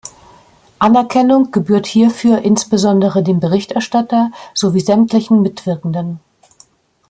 Anerkennung 0.79 1.51
gebührt 1.51 1.85
hierfür 1.85 2.39
insbesondere 2.41 3.21
dem 3.21 3.39
Berichterstatter 3.39 4.31
sowie 4.55 4.79
sämtlichen 4.79 5.43
Mitwirkenden. 5.43 6.19